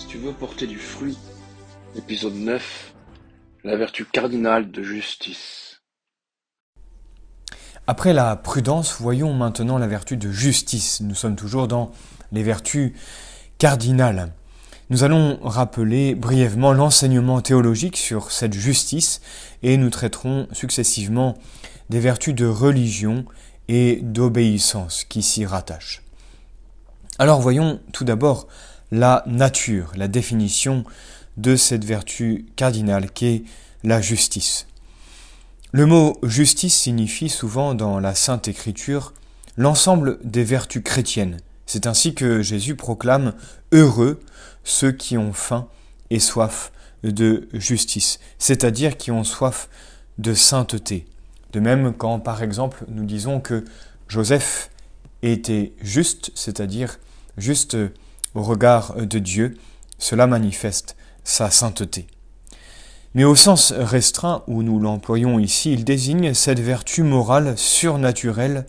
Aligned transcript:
Si 0.00 0.06
tu 0.06 0.16
veux 0.16 0.32
porter 0.32 0.66
du 0.66 0.78
fruit, 0.78 1.18
épisode 1.94 2.34
9, 2.34 2.94
la 3.64 3.76
vertu 3.76 4.06
cardinale 4.06 4.70
de 4.70 4.82
justice. 4.82 5.82
Après 7.86 8.14
la 8.14 8.34
prudence, 8.34 8.96
voyons 8.98 9.34
maintenant 9.34 9.76
la 9.76 9.86
vertu 9.86 10.16
de 10.16 10.30
justice. 10.30 11.02
Nous 11.02 11.14
sommes 11.14 11.36
toujours 11.36 11.68
dans 11.68 11.92
les 12.32 12.42
vertus 12.42 12.94
cardinales. 13.58 14.32
Nous 14.88 15.04
allons 15.04 15.38
rappeler 15.42 16.14
brièvement 16.14 16.72
l'enseignement 16.72 17.42
théologique 17.42 17.98
sur 17.98 18.32
cette 18.32 18.54
justice 18.54 19.20
et 19.62 19.76
nous 19.76 19.90
traiterons 19.90 20.48
successivement 20.52 21.36
des 21.90 22.00
vertus 22.00 22.34
de 22.34 22.46
religion 22.46 23.26
et 23.68 23.98
d'obéissance 24.00 25.04
qui 25.04 25.22
s'y 25.22 25.44
rattachent. 25.44 26.02
Alors 27.18 27.42
voyons 27.42 27.80
tout 27.92 28.04
d'abord 28.04 28.48
la 28.90 29.22
nature, 29.26 29.92
la 29.96 30.08
définition 30.08 30.84
de 31.36 31.56
cette 31.56 31.84
vertu 31.84 32.46
cardinale 32.56 33.10
qu'est 33.10 33.44
la 33.84 34.00
justice. 34.00 34.66
Le 35.72 35.86
mot 35.86 36.18
justice 36.22 36.74
signifie 36.74 37.28
souvent 37.28 37.74
dans 37.74 38.00
la 38.00 38.14
Sainte 38.14 38.48
Écriture 38.48 39.14
l'ensemble 39.56 40.18
des 40.24 40.42
vertus 40.42 40.82
chrétiennes. 40.82 41.38
C'est 41.66 41.86
ainsi 41.86 42.14
que 42.14 42.42
Jésus 42.42 42.74
proclame 42.74 43.34
Heureux 43.70 44.20
ceux 44.64 44.90
qui 44.90 45.16
ont 45.16 45.32
faim 45.32 45.68
et 46.10 46.18
soif 46.18 46.72
de 47.04 47.48
justice, 47.52 48.18
c'est-à-dire 48.38 48.96
qui 48.96 49.10
ont 49.10 49.24
soif 49.24 49.68
de 50.18 50.34
sainteté. 50.34 51.06
De 51.52 51.60
même 51.60 51.94
quand 51.94 52.18
par 52.18 52.42
exemple 52.42 52.84
nous 52.88 53.04
disons 53.04 53.40
que 53.40 53.64
Joseph 54.08 54.70
était 55.22 55.72
juste, 55.80 56.32
c'est-à-dire 56.34 56.98
juste 57.38 57.76
au 58.34 58.42
regard 58.42 58.94
de 58.96 59.18
Dieu, 59.18 59.56
cela 59.98 60.26
manifeste 60.26 60.96
sa 61.24 61.50
sainteté. 61.50 62.06
Mais 63.14 63.24
au 63.24 63.34
sens 63.34 63.72
restreint 63.72 64.42
où 64.46 64.62
nous 64.62 64.78
l'employons 64.78 65.38
ici, 65.38 65.72
il 65.72 65.84
désigne 65.84 66.32
cette 66.32 66.60
vertu 66.60 67.02
morale 67.02 67.58
surnaturelle 67.58 68.66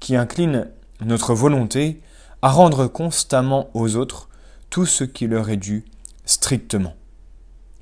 qui 0.00 0.16
incline 0.16 0.68
notre 1.04 1.34
volonté 1.34 2.00
à 2.40 2.50
rendre 2.50 2.86
constamment 2.86 3.70
aux 3.74 3.96
autres 3.96 4.28
tout 4.70 4.86
ce 4.86 5.04
qui 5.04 5.26
leur 5.26 5.50
est 5.50 5.56
dû 5.56 5.84
strictement. 6.24 6.94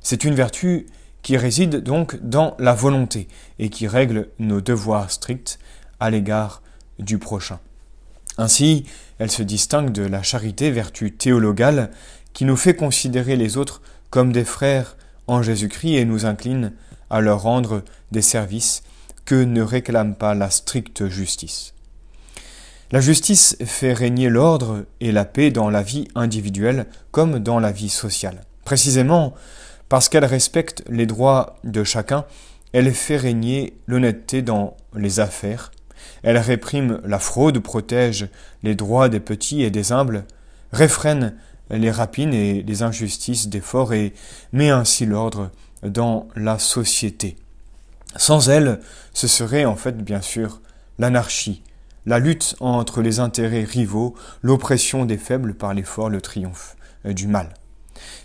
C'est 0.00 0.24
une 0.24 0.34
vertu 0.34 0.86
qui 1.22 1.36
réside 1.36 1.76
donc 1.76 2.16
dans 2.20 2.56
la 2.58 2.74
volonté 2.74 3.28
et 3.60 3.70
qui 3.70 3.86
règle 3.86 4.28
nos 4.40 4.60
devoirs 4.60 5.10
stricts 5.10 5.58
à 6.00 6.10
l'égard 6.10 6.62
du 6.98 7.18
prochain. 7.18 7.60
Ainsi, 8.38 8.84
elle 9.18 9.30
se 9.30 9.42
distingue 9.42 9.90
de 9.92 10.02
la 10.02 10.22
charité, 10.22 10.70
vertu 10.70 11.12
théologale, 11.12 11.90
qui 12.32 12.44
nous 12.44 12.56
fait 12.56 12.74
considérer 12.74 13.36
les 13.36 13.56
autres 13.56 13.82
comme 14.10 14.32
des 14.32 14.44
frères 14.44 14.96
en 15.26 15.42
Jésus-Christ 15.42 15.94
et 15.94 16.04
nous 16.04 16.26
incline 16.26 16.72
à 17.10 17.20
leur 17.20 17.42
rendre 17.42 17.82
des 18.10 18.22
services 18.22 18.82
que 19.24 19.34
ne 19.34 19.62
réclame 19.62 20.14
pas 20.14 20.34
la 20.34 20.50
stricte 20.50 21.08
justice. 21.08 21.74
La 22.90 23.00
justice 23.00 23.56
fait 23.64 23.92
régner 23.92 24.28
l'ordre 24.28 24.84
et 25.00 25.12
la 25.12 25.24
paix 25.24 25.50
dans 25.50 25.70
la 25.70 25.82
vie 25.82 26.08
individuelle 26.14 26.86
comme 27.10 27.38
dans 27.38 27.58
la 27.58 27.72
vie 27.72 27.88
sociale. 27.88 28.42
Précisément 28.64 29.34
parce 29.88 30.08
qu'elle 30.08 30.24
respecte 30.24 30.82
les 30.88 31.06
droits 31.06 31.56
de 31.64 31.84
chacun, 31.84 32.24
elle 32.72 32.92
fait 32.94 33.16
régner 33.16 33.74
l'honnêteté 33.86 34.42
dans 34.42 34.76
les 34.94 35.20
affaires, 35.20 35.70
elle 36.22 36.38
réprime 36.38 37.00
la 37.04 37.18
fraude, 37.18 37.58
protège 37.58 38.28
les 38.62 38.74
droits 38.74 39.08
des 39.08 39.20
petits 39.20 39.62
et 39.62 39.70
des 39.70 39.92
humbles, 39.92 40.24
réfrène 40.72 41.34
les 41.70 41.90
rapines 41.90 42.34
et 42.34 42.62
les 42.62 42.82
injustices 42.82 43.48
des 43.48 43.60
forts 43.60 43.94
et 43.94 44.12
met 44.52 44.70
ainsi 44.70 45.06
l'ordre 45.06 45.50
dans 45.82 46.28
la 46.36 46.58
société. 46.58 47.36
Sans 48.16 48.48
elle, 48.48 48.80
ce 49.14 49.26
serait 49.26 49.64
en 49.64 49.76
fait 49.76 49.98
bien 49.98 50.20
sûr 50.20 50.60
l'anarchie, 50.98 51.62
la 52.04 52.18
lutte 52.18 52.56
entre 52.60 53.00
les 53.00 53.20
intérêts 53.20 53.64
rivaux, 53.64 54.14
l'oppression 54.42 55.04
des 55.04 55.18
faibles 55.18 55.54
par 55.54 55.72
les 55.72 55.82
forts, 55.82 56.10
le 56.10 56.20
triomphe 56.20 56.76
du 57.04 57.26
mal. 57.26 57.54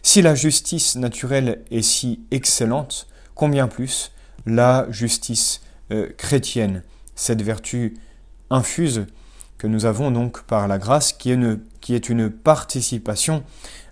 Si 0.04 0.22
la 0.22 0.36
justice 0.36 0.96
naturelle 0.96 1.64
est 1.72 1.82
si 1.82 2.22
excellente, 2.32 3.08
combien 3.36 3.68
plus 3.68 4.12
la 4.46 4.88
justice 4.90 5.62
euh, 5.92 6.10
chrétienne 6.18 6.84
cette 7.18 7.42
vertu 7.42 7.98
infuse 8.50 9.08
que 9.58 9.68
nous 9.68 9.86
avons 9.86 10.12
donc 10.12 10.44
par 10.44 10.68
la 10.70 10.78
grâce, 10.78 11.12
qui 11.12 11.32
est 11.32 12.10
une, 12.10 12.30
participation 12.30 13.44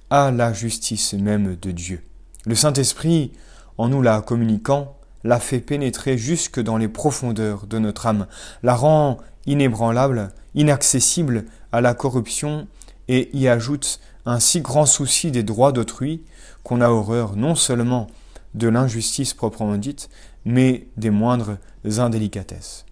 à 0.09 0.31
la 0.31 0.53
justice 0.53 1.13
même 1.13 1.56
de 1.56 1.72
Dieu. 1.72 2.02
Le 2.46 2.56
Saint-Esprit, 2.56 3.31
en 3.78 3.90
nous 3.90 4.02
la 4.02 4.22
communiquant, 4.22 4.96
la 5.24 5.40
fait 5.40 5.59
pénétrer 5.59 6.18
jusque 6.18 6.62
dans 6.62 6.78
les 6.78 6.88
profondeurs 6.88 7.66
de 7.66 7.80
notre 7.80 8.06
âme, 8.06 8.28
la 8.62 8.75
rend 8.75 9.18
inébranlable, 9.47 10.31
inaccessible 10.53 11.46
à 11.72 11.81
la 11.81 11.96
corruption, 11.96 12.68
et 13.07 13.36
y 13.36 13.47
ajoute 13.47 14.00
un 14.25 14.40
si 14.40 14.62
grand 14.62 14.86
souci 14.86 15.31
des 15.31 15.44
droits 15.44 15.72
d'autrui 15.72 16.24
qu'on 16.63 16.81
a 16.81 16.90
horreur 16.90 17.36
non 17.36 17.56
seulement 17.56 18.07
de 18.53 18.68
l'injustice 18.68 19.34
proprement 19.34 19.78
dite, 19.78 20.09
mais 20.46 20.88
des 20.97 21.09
moindres 21.09 21.57
indélicatesses. 21.97 22.86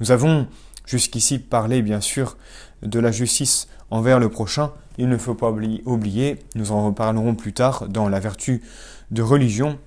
Nous 0.00 0.10
avons 0.10 0.46
jusqu'ici 0.86 1.38
parlé, 1.38 1.82
bien 1.82 2.00
sûr, 2.00 2.36
de 2.82 2.98
la 2.98 3.12
justice 3.12 3.68
envers 3.90 4.18
le 4.18 4.28
prochain. 4.28 4.72
Il 4.98 5.08
ne 5.08 5.16
faut 5.16 5.34
pas 5.34 5.50
oublier, 5.50 6.38
nous 6.54 6.72
en 6.72 6.86
reparlerons 6.86 7.34
plus 7.34 7.52
tard 7.52 7.88
dans 7.88 8.08
la 8.08 8.20
vertu 8.20 8.62
de 9.10 9.22
religion, 9.22 9.78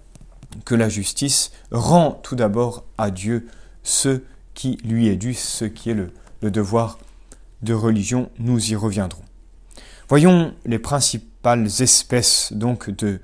que 0.66 0.76
la 0.76 0.90
justice 0.90 1.52
rend 1.72 2.12
tout 2.24 2.36
d'abord 2.36 2.86
à 2.98 3.12
Dieu 3.12 3.48
ce 3.84 4.22
qui 4.54 4.78
lui 4.84 5.08
est 5.08 5.16
dû, 5.16 5.34
ce 5.34 5.66
qui 5.66 5.90
est 5.90 5.94
le, 5.94 6.12
devoir 6.42 7.00
de 7.62 7.74
religion. 7.74 8.30
Nous 8.40 8.72
y 8.72 8.76
reviendrons. 8.76 9.24
Voyons 10.10 10.54
les 10.66 10.80
principales 10.80 11.68
espèces 11.82 12.54
donc 12.54 12.90
de, 12.90 13.20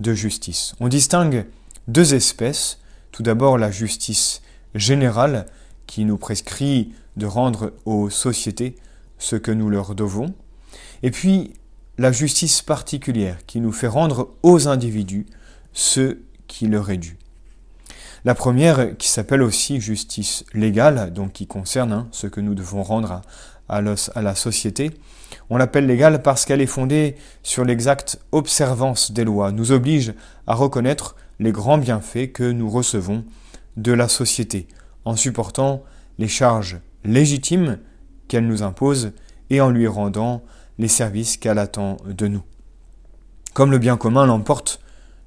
de 0.00 0.14
justice. 0.14 0.74
On 0.80 0.88
distingue 0.88 1.46
deux 1.88 2.14
espèces. 2.14 2.78
Tout 3.10 3.22
d'abord 3.22 3.58
la 3.58 3.70
justice 3.70 4.42
générale 4.74 5.46
qui 5.88 6.04
nous 6.04 6.18
prescrit 6.18 6.92
de 7.16 7.26
rendre 7.26 7.72
aux 7.84 8.10
sociétés 8.10 8.76
ce 9.18 9.34
que 9.34 9.50
nous 9.50 9.68
leur 9.70 9.96
devons, 9.96 10.32
et 11.02 11.10
puis 11.10 11.54
la 11.96 12.12
justice 12.12 12.62
particulière 12.62 13.38
qui 13.46 13.60
nous 13.60 13.72
fait 13.72 13.88
rendre 13.88 14.34
aux 14.44 14.68
individus 14.68 15.26
ce 15.72 16.18
qui 16.46 16.68
leur 16.68 16.90
est 16.90 16.98
dû. 16.98 17.18
La 18.24 18.34
première, 18.34 18.96
qui 18.96 19.08
s'appelle 19.08 19.42
aussi 19.42 19.80
justice 19.80 20.44
légale, 20.52 21.12
donc 21.12 21.32
qui 21.32 21.46
concerne 21.46 21.92
hein, 21.92 22.08
ce 22.12 22.26
que 22.28 22.40
nous 22.40 22.54
devons 22.54 22.82
rendre 22.82 23.22
à, 23.68 23.78
à 23.78 24.22
la 24.22 24.34
société, 24.34 24.92
on 25.50 25.56
l'appelle 25.56 25.86
légale 25.86 26.22
parce 26.22 26.44
qu'elle 26.44 26.60
est 26.60 26.66
fondée 26.66 27.16
sur 27.42 27.64
l'exacte 27.64 28.20
observance 28.32 29.12
des 29.12 29.24
lois, 29.24 29.52
nous 29.52 29.72
oblige 29.72 30.14
à 30.46 30.54
reconnaître 30.54 31.16
les 31.40 31.52
grands 31.52 31.78
bienfaits 31.78 32.32
que 32.32 32.50
nous 32.50 32.68
recevons 32.68 33.24
de 33.76 33.92
la 33.92 34.08
société, 34.08 34.66
en 35.08 35.16
supportant 35.16 35.82
les 36.18 36.28
charges 36.28 36.80
légitimes 37.02 37.78
qu'elle 38.28 38.46
nous 38.46 38.62
impose 38.62 39.12
et 39.48 39.62
en 39.62 39.70
lui 39.70 39.86
rendant 39.86 40.42
les 40.78 40.86
services 40.86 41.38
qu'elle 41.38 41.58
attend 41.58 41.96
de 42.06 42.28
nous. 42.28 42.42
Comme 43.54 43.70
le 43.70 43.78
bien 43.78 43.96
commun 43.96 44.26
l'emporte 44.26 44.80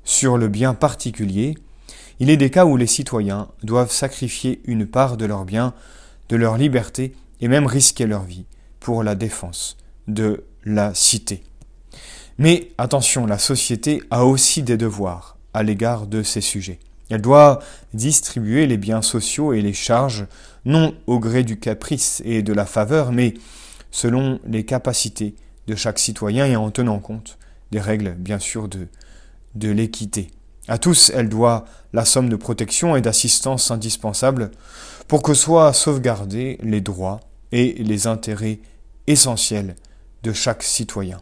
sur 0.03 0.37
le 0.37 0.49
bien 0.49 0.75
particulier, 0.75 1.57
il 2.19 2.29
est 2.29 2.37
des 2.37 2.51
cas 2.51 2.65
où 2.65 2.77
les 2.77 2.85
citoyens 2.85 3.47
doivent 3.63 3.91
sacrifier 3.91 4.61
une 4.65 4.85
part 4.85 5.17
de 5.17 5.25
leur 5.25 5.45
bien, 5.45 5.73
de 6.29 6.35
leur 6.35 6.57
liberté 6.57 7.15
et 7.39 7.47
même 7.47 7.65
risquer 7.65 8.05
leur 8.05 8.21
vie 8.21 8.45
pour 8.79 9.01
la 9.01 9.15
défense 9.15 9.77
de 10.07 10.43
la 10.63 10.93
cité. 10.93 11.41
Mais 12.37 12.69
attention, 12.77 13.25
la 13.25 13.39
société 13.39 14.03
a 14.11 14.25
aussi 14.25 14.61
des 14.61 14.77
devoirs 14.77 15.37
à 15.55 15.63
l'égard 15.63 16.05
de 16.05 16.21
ces 16.21 16.41
sujets. 16.41 16.77
Elle 17.11 17.21
doit 17.21 17.59
distribuer 17.93 18.65
les 18.67 18.77
biens 18.77 19.01
sociaux 19.01 19.51
et 19.51 19.61
les 19.61 19.73
charges, 19.73 20.25
non 20.63 20.95
au 21.07 21.19
gré 21.19 21.43
du 21.43 21.59
caprice 21.59 22.21
et 22.23 22.41
de 22.41 22.53
la 22.53 22.65
faveur, 22.65 23.11
mais 23.11 23.33
selon 23.91 24.39
les 24.45 24.63
capacités 24.63 25.35
de 25.67 25.75
chaque 25.75 25.99
citoyen 25.99 26.45
et 26.45 26.55
en 26.55 26.71
tenant 26.71 26.99
compte 26.99 27.37
des 27.71 27.81
règles, 27.81 28.11
bien 28.11 28.39
sûr, 28.39 28.69
de, 28.69 28.87
de 29.55 29.69
l'équité. 29.69 30.31
À 30.69 30.77
tous, 30.77 31.11
elle 31.13 31.27
doit 31.27 31.65
la 31.91 32.05
somme 32.05 32.29
de 32.29 32.35
protection 32.37 32.95
et 32.95 33.01
d'assistance 33.01 33.71
indispensable 33.71 34.51
pour 35.09 35.21
que 35.21 35.33
soient 35.33 35.73
sauvegardés 35.73 36.59
les 36.63 36.79
droits 36.79 37.19
et 37.51 37.73
les 37.83 38.07
intérêts 38.07 38.59
essentiels 39.07 39.75
de 40.23 40.31
chaque 40.31 40.63
citoyen. 40.63 41.21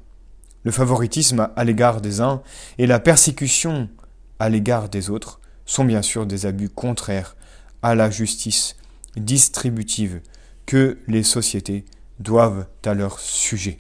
Le 0.64 0.72
favoritisme 0.72 1.50
à 1.56 1.64
l'égard 1.64 2.00
des 2.00 2.22
uns 2.22 2.44
et 2.78 2.86
la 2.86 3.00
persécution 3.00 3.90
à 4.38 4.50
l'égard 4.50 4.90
des 4.90 5.10
autres 5.10 5.40
sont 5.70 5.86
bien 5.86 6.02
sûr 6.02 6.26
des 6.26 6.48
abus 6.48 6.68
contraires 6.68 7.36
à 7.84 7.94
la 7.94 8.10
justice 8.10 8.76
distributive 9.16 10.20
que 10.66 10.98
les 11.08 11.22
sociétés 11.22 11.86
doivent 12.20 12.66
à 12.84 12.96
leur 12.96 13.20
sujet. 13.20 13.78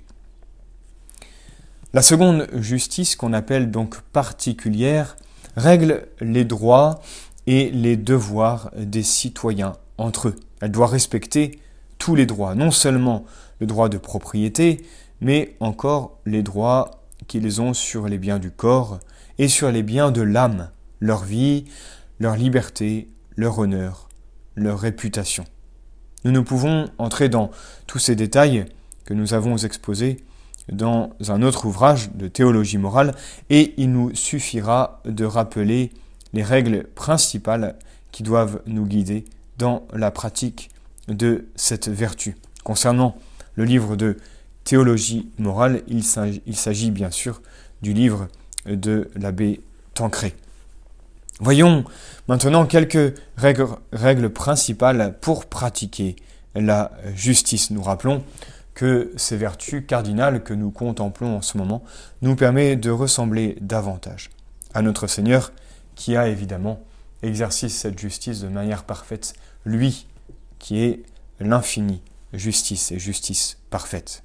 La 1.93 2.03
seconde 2.03 2.47
justice, 2.53 3.15
qu'on 3.15 3.33
appelle 3.33 3.71
donc 3.71 4.01
particulière, 4.01 5.17
règle 5.55 6.07
les 6.21 6.45
droits 6.45 7.01
et 7.47 7.71
les 7.71 7.97
devoirs 7.97 8.69
des 8.77 9.03
citoyens 9.03 9.75
entre 9.97 10.27
eux. 10.27 10.35
Elle 10.61 10.71
doit 10.71 10.85
respecter 10.85 11.59
tous 11.97 12.13
les 12.13 12.27
droits, 12.27 12.53
non 12.53 12.69
seulement 12.69 13.25
le 13.59 13.65
droit 13.65 13.89
de 13.89 13.97
propriété, 13.97 14.85
mais 15.21 15.55
encore 15.59 16.19
les 16.27 16.43
droits 16.43 17.01
qu'ils 17.27 17.61
ont 17.61 17.73
sur 17.73 18.07
les 18.07 18.19
biens 18.19 18.37
du 18.37 18.51
corps 18.51 18.99
et 19.39 19.47
sur 19.47 19.71
les 19.71 19.81
biens 19.81 20.11
de 20.11 20.21
l'âme, 20.21 20.69
leur 20.99 21.23
vie, 21.23 21.65
leur 22.19 22.35
liberté, 22.35 23.07
leur 23.35 23.59
honneur, 23.59 24.09
leur 24.55 24.79
réputation. 24.79 25.45
Nous 26.25 26.31
ne 26.31 26.41
pouvons 26.41 26.89
entrer 26.97 27.29
dans 27.29 27.51
tous 27.87 27.99
ces 27.99 28.15
détails 28.15 28.65
que 29.05 29.13
nous 29.13 29.33
avons 29.33 29.57
exposés 29.57 30.17
dans 30.71 31.11
un 31.27 31.41
autre 31.41 31.65
ouvrage 31.65 32.11
de 32.13 32.27
théologie 32.27 32.77
morale 32.77 33.15
et 33.49 33.73
il 33.77 33.91
nous 33.91 34.13
suffira 34.13 35.01
de 35.05 35.25
rappeler 35.25 35.91
les 36.33 36.43
règles 36.43 36.83
principales 36.83 37.75
qui 38.11 38.23
doivent 38.23 38.61
nous 38.67 38.85
guider 38.85 39.25
dans 39.57 39.87
la 39.93 40.11
pratique 40.11 40.69
de 41.07 41.47
cette 41.55 41.87
vertu. 41.87 42.35
Concernant 42.63 43.15
le 43.55 43.65
livre 43.65 43.95
de 43.95 44.17
théologie 44.63 45.29
morale, 45.39 45.81
il 45.87 46.03
s'agit 46.03 46.91
bien 46.91 47.11
sûr 47.11 47.41
du 47.81 47.93
livre 47.93 48.27
de 48.65 49.09
l'abbé 49.15 49.61
Tancré. 49.95 50.35
Voyons 51.39 51.85
maintenant 52.27 52.65
quelques 52.65 53.15
règles, 53.37 54.29
principales 54.29 55.17
pour 55.21 55.45
pratiquer 55.45 56.17
la 56.53 56.91
justice. 57.15 57.71
Nous 57.71 57.81
rappelons 57.81 58.23
que 58.73 59.13
ces 59.15 59.37
vertus 59.37 59.83
cardinales 59.87 60.43
que 60.43 60.53
nous 60.53 60.69
contemplons 60.69 61.37
en 61.37 61.41
ce 61.41 61.57
moment 61.57 61.81
nous 62.21 62.35
permettent 62.35 62.81
de 62.81 62.91
ressembler 62.91 63.57
davantage 63.61 64.29
à 64.73 64.81
notre 64.81 65.07
Seigneur 65.07 65.53
qui 65.95 66.17
a 66.17 66.27
évidemment 66.27 66.81
exercé 67.23 67.69
cette 67.69 67.99
justice 67.99 68.41
de 68.41 68.49
manière 68.49 68.83
parfaite, 68.83 69.33
lui 69.65 70.07
qui 70.59 70.81
est 70.81 71.03
l'infini 71.39 72.01
justice 72.33 72.91
et 72.91 72.99
justice 72.99 73.57
parfaite. 73.69 74.23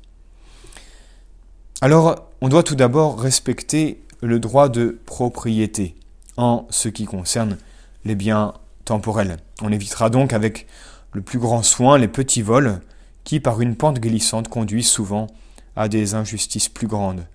Alors, 1.80 2.28
on 2.40 2.48
doit 2.48 2.62
tout 2.62 2.76
d'abord 2.76 3.20
respecter 3.20 4.02
le 4.20 4.40
droit 4.40 4.68
de 4.68 4.98
propriété 5.06 5.94
en 6.36 6.66
ce 6.70 6.88
qui 6.88 7.04
concerne 7.04 7.56
les 8.04 8.14
biens 8.14 8.54
temporels. 8.84 9.38
On 9.62 9.72
évitera 9.72 10.10
donc 10.10 10.32
avec 10.32 10.66
le 11.12 11.22
plus 11.22 11.38
grand 11.38 11.62
soin 11.62 11.98
les 11.98 12.08
petits 12.08 12.42
vols 12.42 12.80
qui, 13.24 13.40
par 13.40 13.60
une 13.60 13.76
pente 13.76 14.00
glissante, 14.00 14.48
conduisent 14.48 14.88
souvent 14.88 15.28
à 15.76 15.88
des 15.88 16.14
injustices 16.14 16.68
plus 16.68 16.86
grandes. 16.86 17.26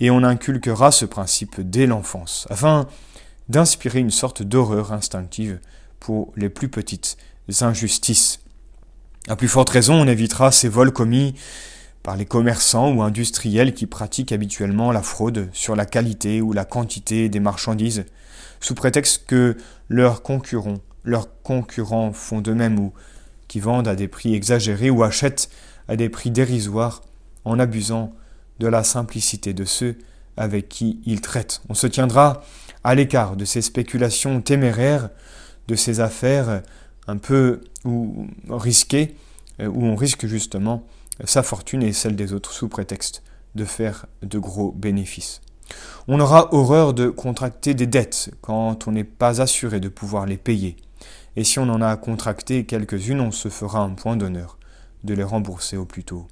Et 0.00 0.10
on 0.10 0.22
inculquera 0.22 0.92
ce 0.92 1.04
principe 1.04 1.60
dès 1.60 1.86
l'enfance, 1.86 2.46
afin 2.50 2.86
d'inspirer 3.48 3.98
une 3.98 4.10
sorte 4.10 4.42
d'horreur 4.42 4.92
instinctive 4.92 5.58
pour 5.98 6.32
les 6.36 6.48
plus 6.48 6.68
petites 6.68 7.16
injustices. 7.60 8.40
À 9.28 9.36
plus 9.36 9.48
forte 9.48 9.70
raison, 9.70 9.94
on 9.94 10.06
évitera 10.06 10.52
ces 10.52 10.68
vols 10.68 10.92
commis 10.92 11.34
par 12.02 12.16
les 12.16 12.26
commerçants 12.26 12.92
ou 12.92 13.02
industriels 13.02 13.74
qui 13.74 13.86
pratiquent 13.86 14.32
habituellement 14.32 14.92
la 14.92 15.02
fraude 15.02 15.48
sur 15.52 15.76
la 15.76 15.84
qualité 15.84 16.40
ou 16.40 16.52
la 16.52 16.64
quantité 16.64 17.28
des 17.28 17.40
marchandises, 17.40 18.04
sous 18.60 18.74
prétexte 18.74 19.26
que 19.26 19.56
leurs 19.88 20.22
concurrents, 20.22 20.78
leurs 21.04 21.28
concurrents 21.42 22.12
font 22.12 22.40
de 22.40 22.52
même 22.52 22.78
ou 22.78 22.92
qui 23.46 23.60
vendent 23.60 23.88
à 23.88 23.96
des 23.96 24.08
prix 24.08 24.34
exagérés 24.34 24.90
ou 24.90 25.02
achètent 25.02 25.48
à 25.88 25.96
des 25.96 26.08
prix 26.08 26.30
dérisoires 26.30 27.02
en 27.44 27.58
abusant 27.58 28.12
de 28.58 28.66
la 28.66 28.84
simplicité 28.84 29.54
de 29.54 29.64
ceux 29.64 29.96
avec 30.36 30.68
qui 30.68 31.00
ils 31.04 31.20
traitent. 31.20 31.62
On 31.68 31.74
se 31.74 31.86
tiendra 31.86 32.42
à 32.84 32.94
l'écart 32.94 33.36
de 33.36 33.44
ces 33.44 33.62
spéculations 33.62 34.40
téméraires, 34.40 35.10
de 35.66 35.74
ces 35.74 36.00
affaires 36.00 36.62
un 37.06 37.16
peu 37.16 37.60
ou 37.84 38.26
risquées, 38.48 39.16
euh, 39.60 39.66
où 39.66 39.84
on 39.84 39.96
risque 39.96 40.26
justement 40.26 40.86
sa 41.24 41.42
fortune 41.42 41.82
et 41.82 41.92
celle 41.92 42.14
des 42.14 42.32
autres 42.32 42.52
sous 42.52 42.68
prétexte 42.68 43.22
de 43.54 43.64
faire 43.64 44.06
de 44.22 44.38
gros 44.38 44.72
bénéfices. 44.72 45.40
On 46.06 46.20
aura 46.20 46.52
horreur 46.54 46.94
de 46.94 47.08
contracter 47.08 47.74
des 47.74 47.86
dettes 47.86 48.30
quand 48.40 48.88
on 48.88 48.92
n'est 48.92 49.04
pas 49.04 49.40
assuré 49.40 49.80
de 49.80 49.88
pouvoir 49.88 50.26
les 50.26 50.38
payer 50.38 50.76
et 51.38 51.44
si 51.44 51.60
on 51.60 51.68
en 51.68 51.80
a 51.80 51.96
contracté 51.96 52.64
quelques-unes, 52.64 53.20
on 53.20 53.30
se 53.30 53.48
fera 53.48 53.78
un 53.78 53.90
point 53.90 54.16
d'honneur 54.16 54.58
de 55.04 55.14
les 55.14 55.22
rembourser 55.22 55.76
au 55.76 55.84
plus 55.84 56.02
tôt. 56.02 56.26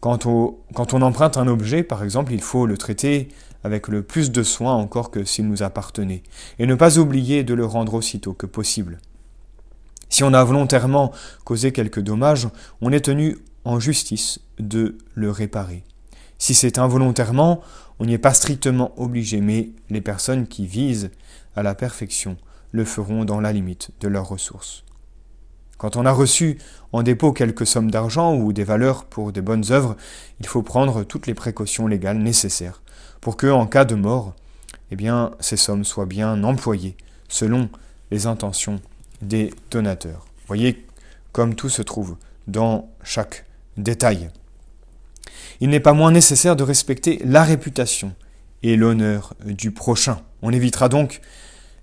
Quand 0.00 0.24
on, 0.24 0.56
emprunte 1.02 1.36
un 1.36 1.46
objet, 1.46 1.82
par 1.82 2.02
exemple, 2.02 2.32
il 2.32 2.40
faut 2.40 2.64
le 2.64 2.78
traiter 2.78 3.28
avec 3.64 3.86
le 3.86 4.02
plus 4.02 4.30
de 4.30 4.42
soin 4.42 4.72
encore 4.72 5.10
que 5.10 5.24
s'il 5.24 5.46
nous 5.46 5.62
appartenait, 5.62 6.22
et 6.58 6.64
ne 6.64 6.74
pas 6.74 6.98
oublier 6.98 7.44
de 7.44 7.52
le 7.52 7.66
rendre 7.66 7.92
aussitôt 7.92 8.32
que 8.32 8.46
possible. 8.46 8.98
Si 10.08 10.24
on 10.24 10.32
a 10.32 10.42
volontairement 10.42 11.12
causé 11.44 11.72
quelques 11.72 12.00
dommages, 12.00 12.48
on 12.80 12.92
est 12.92 13.04
tenu 13.04 13.36
en 13.66 13.78
justice 13.78 14.38
de 14.58 14.96
le 15.12 15.30
réparer. 15.30 15.84
Si 16.38 16.54
c'est 16.54 16.78
involontairement, 16.78 17.60
on 17.98 18.06
n'y 18.06 18.14
est 18.14 18.18
pas 18.18 18.34
strictement 18.34 18.92
obligé, 18.96 19.40
mais 19.40 19.70
les 19.90 20.00
personnes 20.00 20.46
qui 20.46 20.66
visent 20.66 21.10
à 21.56 21.62
la 21.62 21.74
perfection 21.74 22.36
le 22.72 22.84
feront 22.84 23.24
dans 23.24 23.40
la 23.40 23.52
limite 23.52 23.90
de 24.00 24.08
leurs 24.08 24.28
ressources. 24.28 24.84
Quand 25.78 25.96
on 25.96 26.06
a 26.06 26.12
reçu 26.12 26.58
en 26.92 27.02
dépôt 27.02 27.32
quelques 27.32 27.66
sommes 27.66 27.90
d'argent 27.90 28.34
ou 28.34 28.52
des 28.52 28.64
valeurs 28.64 29.04
pour 29.04 29.32
des 29.32 29.40
bonnes 29.40 29.70
œuvres, 29.70 29.96
il 30.40 30.46
faut 30.46 30.62
prendre 30.62 31.04
toutes 31.04 31.26
les 31.26 31.34
précautions 31.34 31.86
légales 31.86 32.18
nécessaires 32.18 32.82
pour 33.20 33.36
que, 33.36 33.46
en 33.46 33.66
cas 33.66 33.84
de 33.84 33.94
mort, 33.94 34.34
eh 34.90 34.96
bien, 34.96 35.32
ces 35.40 35.56
sommes 35.56 35.84
soient 35.84 36.06
bien 36.06 36.42
employées 36.42 36.96
selon 37.28 37.68
les 38.10 38.26
intentions 38.26 38.80
des 39.22 39.52
donateurs. 39.70 40.26
Voyez 40.46 40.84
comme 41.32 41.54
tout 41.54 41.68
se 41.68 41.82
trouve 41.82 42.16
dans 42.46 42.88
chaque 43.04 43.44
détail. 43.76 44.30
Il 45.60 45.70
n'est 45.70 45.80
pas 45.80 45.92
moins 45.92 46.12
nécessaire 46.12 46.56
de 46.56 46.62
respecter 46.62 47.20
la 47.24 47.42
réputation 47.42 48.14
et 48.62 48.76
l'honneur 48.76 49.34
du 49.44 49.70
prochain. 49.70 50.20
On 50.42 50.52
évitera 50.52 50.88
donc 50.88 51.20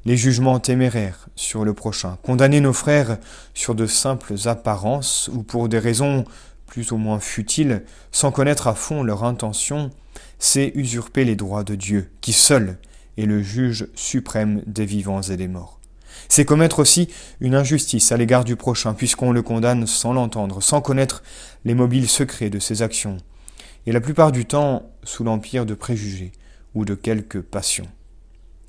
les 0.06 0.18
jugements 0.18 0.60
téméraires 0.60 1.28
sur 1.36 1.66
le 1.66 1.74
prochain, 1.74 2.18
condamner 2.24 2.62
nos 2.62 2.74
frères 2.74 3.18
sur 3.54 3.74
de 3.74 3.88
simples 3.88 4.36
apparences 4.46 5.30
ou 5.34 5.42
pour 5.42 5.68
des 5.68 5.80
raisons 5.80 6.26
plus 6.68 6.92
ou 6.92 6.98
moins 6.98 7.20
futiles, 7.20 7.84
sans 8.12 8.32
connaître 8.32 8.68
à 8.68 8.76
fond 8.76 9.04
leur 9.04 9.24
intention, 9.24 9.92
c'est 10.40 10.72
usurper 10.76 11.26
les 11.26 11.36
droits 11.36 11.64
de 11.64 11.76
Dieu, 11.76 12.12
qui 12.22 12.34
seul 12.34 12.78
est 13.18 13.26
le 13.26 13.42
juge 13.42 13.88
suprême 13.96 14.62
des 14.68 14.86
vivants 14.86 15.22
et 15.22 15.38
des 15.38 15.48
morts. 15.48 15.80
C'est 16.28 16.46
commettre 16.46 16.80
aussi 16.80 17.10
une 17.40 17.56
injustice 17.56 18.12
à 18.12 18.18
l'égard 18.18 18.44
du 18.44 18.56
prochain, 18.56 18.94
puisqu'on 18.94 19.32
le 19.32 19.42
condamne 19.42 19.88
sans 19.88 20.14
l'entendre, 20.14 20.62
sans 20.62 20.82
connaître 20.82 21.24
les 21.66 21.76
mobiles 21.76 22.10
secrets 22.10 22.50
de 22.50 22.60
ses 22.60 22.82
actions, 22.82 23.18
et 23.86 23.92
la 23.92 24.02
plupart 24.02 24.32
du 24.32 24.46
temps 24.46 24.92
sous 25.04 25.24
l'empire 25.24 25.66
de 25.66 25.74
préjugés 25.74 26.32
ou 26.74 26.86
de 26.86 26.96
quelques 26.96 27.42
passions. 27.42 27.88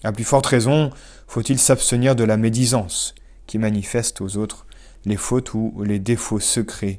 À 0.05 0.13
plus 0.13 0.25
forte 0.25 0.47
raison, 0.47 0.91
faut-il 1.27 1.59
s'abstenir 1.59 2.15
de 2.15 2.25
la 2.25 2.37
médisance 2.37 3.15
qui 3.47 3.59
manifeste 3.59 4.21
aux 4.21 4.37
autres 4.37 4.67
les 5.05 5.17
fautes 5.17 5.55
ou 5.55 5.83
les 5.85 5.99
défauts 5.99 6.41
secrets 6.41 6.99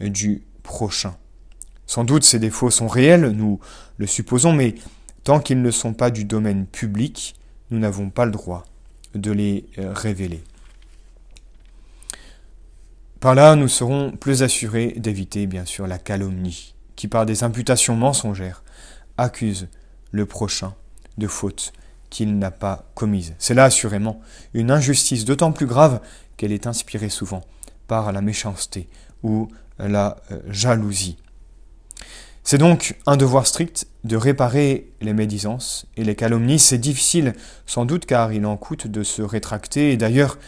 du 0.00 0.42
prochain. 0.62 1.16
Sans 1.86 2.04
doute 2.04 2.24
ces 2.24 2.38
défauts 2.38 2.70
sont 2.70 2.88
réels, 2.88 3.30
nous 3.30 3.60
le 3.96 4.06
supposons, 4.06 4.52
mais 4.52 4.74
tant 5.24 5.40
qu'ils 5.40 5.62
ne 5.62 5.70
sont 5.70 5.94
pas 5.94 6.10
du 6.10 6.24
domaine 6.24 6.66
public, 6.66 7.34
nous 7.70 7.78
n'avons 7.78 8.10
pas 8.10 8.26
le 8.26 8.32
droit 8.32 8.64
de 9.14 9.32
les 9.32 9.66
euh, 9.78 9.92
révéler. 9.92 10.42
Par 13.20 13.34
là, 13.34 13.56
nous 13.56 13.68
serons 13.68 14.12
plus 14.12 14.42
assurés 14.42 14.94
d'éviter, 14.96 15.46
bien 15.46 15.64
sûr, 15.64 15.86
la 15.86 15.98
calomnie, 15.98 16.75
qui 16.96 17.08
par 17.08 17.26
des 17.26 17.44
imputations 17.44 17.96
mensongères 17.96 18.62
accuse 19.18 19.68
le 20.10 20.26
prochain 20.26 20.74
de 21.18 21.26
fautes 21.26 21.72
qu'il 22.10 22.38
n'a 22.38 22.50
pas 22.50 22.86
commise. 22.94 23.34
C'est 23.38 23.54
là 23.54 23.64
assurément 23.64 24.20
une 24.54 24.70
injustice 24.70 25.24
d'autant 25.24 25.52
plus 25.52 25.66
grave 25.66 26.00
qu'elle 26.36 26.52
est 26.52 26.66
inspirée 26.66 27.08
souvent 27.08 27.42
par 27.86 28.12
la 28.12 28.20
méchanceté 28.20 28.88
ou 29.22 29.48
la 29.78 30.16
euh, 30.30 30.40
jalousie. 30.48 31.16
C'est 32.42 32.58
donc 32.58 32.96
un 33.06 33.16
devoir 33.16 33.46
strict 33.46 33.88
de 34.04 34.16
réparer 34.16 34.92
les 35.00 35.12
médisances 35.12 35.86
et 35.96 36.04
les 36.04 36.14
calomnies. 36.14 36.60
C'est 36.60 36.78
difficile 36.78 37.34
sans 37.66 37.84
doute 37.84 38.06
car 38.06 38.32
il 38.32 38.46
en 38.46 38.56
coûte 38.56 38.86
de 38.86 39.02
se 39.02 39.20
rétracter 39.20 39.90
et 39.90 39.96
d'ailleurs 39.96 40.38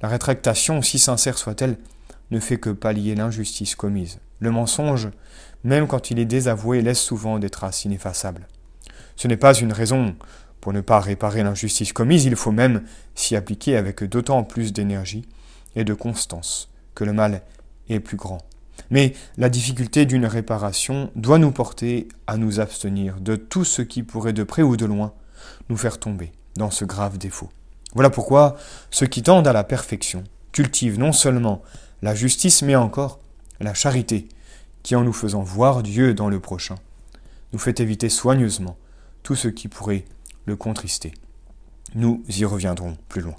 la 0.00 0.08
rétractation, 0.08 0.82
si 0.82 1.00
sincère 1.00 1.36
soit-elle, 1.36 1.76
ne 2.30 2.38
fait 2.38 2.58
que 2.58 2.70
pallier 2.70 3.16
l'injustice 3.16 3.74
commise. 3.74 4.20
Le 4.38 4.52
mensonge, 4.52 5.08
même 5.64 5.86
quand 5.86 6.10
il 6.10 6.18
est 6.18 6.24
désavoué, 6.24 6.82
laisse 6.82 7.00
souvent 7.00 7.38
des 7.38 7.50
traces 7.50 7.84
ineffaçables. 7.84 8.46
Ce 9.16 9.28
n'est 9.28 9.36
pas 9.36 9.54
une 9.54 9.72
raison 9.72 10.14
pour 10.60 10.72
ne 10.72 10.80
pas 10.80 11.00
réparer 11.00 11.42
l'injustice 11.42 11.92
commise, 11.92 12.24
il 12.24 12.36
faut 12.36 12.52
même 12.52 12.82
s'y 13.14 13.36
appliquer 13.36 13.76
avec 13.76 14.02
d'autant 14.04 14.44
plus 14.44 14.72
d'énergie 14.72 15.26
et 15.76 15.84
de 15.84 15.94
constance 15.94 16.70
que 16.94 17.04
le 17.04 17.12
mal 17.12 17.42
est 17.88 18.00
plus 18.00 18.16
grand. 18.16 18.38
Mais 18.90 19.14
la 19.36 19.48
difficulté 19.48 20.06
d'une 20.06 20.26
réparation 20.26 21.10
doit 21.14 21.38
nous 21.38 21.50
porter 21.50 22.08
à 22.26 22.36
nous 22.36 22.60
abstenir 22.60 23.20
de 23.20 23.36
tout 23.36 23.64
ce 23.64 23.82
qui 23.82 24.02
pourrait 24.02 24.32
de 24.32 24.44
près 24.44 24.62
ou 24.62 24.76
de 24.76 24.86
loin 24.86 25.12
nous 25.68 25.76
faire 25.76 25.98
tomber 25.98 26.32
dans 26.56 26.70
ce 26.70 26.84
grave 26.84 27.18
défaut. 27.18 27.50
Voilà 27.94 28.10
pourquoi 28.10 28.56
ceux 28.90 29.06
qui 29.06 29.22
tendent 29.22 29.48
à 29.48 29.52
la 29.52 29.64
perfection 29.64 30.24
cultivent 30.52 30.98
non 30.98 31.12
seulement 31.12 31.62
la 32.02 32.14
justice, 32.14 32.62
mais 32.62 32.76
encore 32.76 33.20
la 33.60 33.74
charité, 33.74 34.28
qui 34.88 34.96
en 34.96 35.04
nous 35.04 35.12
faisant 35.12 35.42
voir 35.42 35.82
Dieu 35.82 36.14
dans 36.14 36.30
le 36.30 36.40
prochain, 36.40 36.76
nous 37.52 37.58
fait 37.58 37.78
éviter 37.78 38.08
soigneusement 38.08 38.78
tout 39.22 39.34
ce 39.34 39.48
qui 39.48 39.68
pourrait 39.68 40.06
le 40.46 40.56
contrister. 40.56 41.12
Nous 41.94 42.24
y 42.26 42.46
reviendrons 42.46 42.96
plus 43.06 43.20
loin. 43.20 43.36